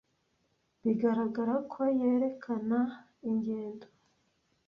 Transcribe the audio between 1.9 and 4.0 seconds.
yerekana ingendo,